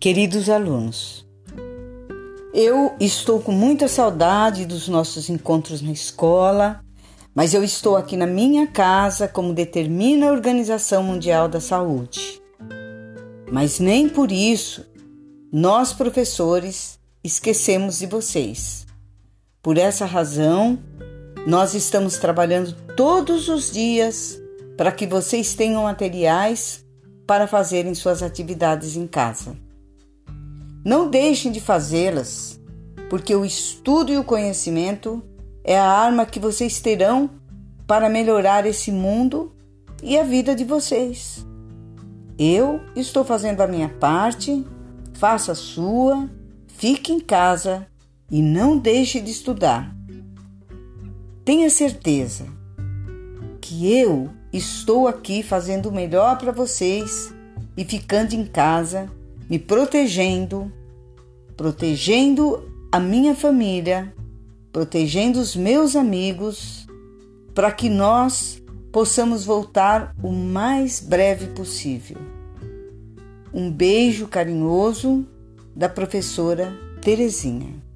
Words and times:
Queridos 0.00 0.48
alunos, 0.48 1.26
eu 2.54 2.94
estou 3.00 3.40
com 3.40 3.50
muita 3.50 3.88
saudade 3.88 4.64
dos 4.64 4.86
nossos 4.86 5.28
encontros 5.28 5.82
na 5.82 5.90
escola, 5.90 6.84
mas 7.34 7.52
eu 7.52 7.64
estou 7.64 7.96
aqui 7.96 8.16
na 8.16 8.24
minha 8.26 8.68
casa 8.68 9.26
como 9.26 9.52
determina 9.52 10.28
a 10.28 10.32
Organização 10.32 11.02
Mundial 11.02 11.48
da 11.48 11.60
Saúde. 11.60 12.40
Mas 13.50 13.80
nem 13.80 14.08
por 14.08 14.30
isso 14.30 14.86
nós, 15.50 15.92
professores, 15.92 16.96
esquecemos 17.24 17.98
de 17.98 18.06
vocês. 18.06 18.86
Por 19.60 19.76
essa 19.76 20.06
razão, 20.06 20.78
nós 21.44 21.74
estamos 21.74 22.18
trabalhando 22.18 22.72
todos 22.94 23.48
os 23.48 23.72
dias 23.72 24.40
para 24.76 24.92
que 24.92 25.08
vocês 25.08 25.56
tenham 25.56 25.82
materiais 25.82 26.84
para 27.26 27.48
fazerem 27.48 27.96
suas 27.96 28.22
atividades 28.22 28.94
em 28.94 29.04
casa. 29.04 29.66
Não 30.84 31.08
deixem 31.08 31.50
de 31.50 31.60
fazê-las, 31.60 32.60
porque 33.10 33.34
o 33.34 33.44
estudo 33.44 34.12
e 34.12 34.18
o 34.18 34.24
conhecimento 34.24 35.22
é 35.64 35.78
a 35.78 35.88
arma 35.88 36.24
que 36.24 36.38
vocês 36.38 36.80
terão 36.80 37.30
para 37.86 38.08
melhorar 38.08 38.66
esse 38.66 38.92
mundo 38.92 39.52
e 40.02 40.18
a 40.18 40.22
vida 40.22 40.54
de 40.54 40.64
vocês. 40.64 41.44
Eu 42.38 42.80
estou 42.94 43.24
fazendo 43.24 43.60
a 43.60 43.66
minha 43.66 43.88
parte, 43.88 44.64
faça 45.14 45.52
a 45.52 45.56
sua, 45.56 46.30
fique 46.66 47.12
em 47.12 47.18
casa 47.18 47.86
e 48.30 48.40
não 48.40 48.78
deixe 48.78 49.20
de 49.20 49.30
estudar. 49.30 49.94
Tenha 51.44 51.68
certeza 51.70 52.46
que 53.60 53.90
eu 53.92 54.30
estou 54.52 55.08
aqui 55.08 55.42
fazendo 55.42 55.88
o 55.88 55.92
melhor 55.92 56.38
para 56.38 56.52
vocês 56.52 57.34
e 57.76 57.84
ficando 57.84 58.34
em 58.34 58.44
casa, 58.44 59.10
me 59.48 59.58
protegendo 59.58 60.72
protegendo 61.58 62.72
a 62.92 63.00
minha 63.00 63.34
família, 63.34 64.14
protegendo 64.72 65.40
os 65.40 65.56
meus 65.56 65.96
amigos, 65.96 66.86
para 67.52 67.72
que 67.72 67.90
nós 67.90 68.62
possamos 68.92 69.44
voltar 69.44 70.14
o 70.22 70.30
mais 70.30 71.00
breve 71.00 71.48
possível. 71.48 72.16
Um 73.52 73.72
beijo 73.72 74.28
carinhoso 74.28 75.26
da 75.74 75.88
professora 75.88 76.72
Terezinha. 77.02 77.87